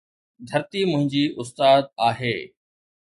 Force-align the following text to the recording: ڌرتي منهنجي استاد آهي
ڌرتي 0.49 0.81
منهنجي 0.91 1.25
استاد 1.41 1.83
آهي 2.07 2.35